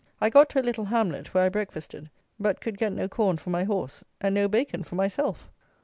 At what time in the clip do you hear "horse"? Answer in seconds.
3.65-4.03